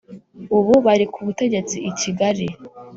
[0.57, 2.47] ubu bari ku butegetsi i kigali.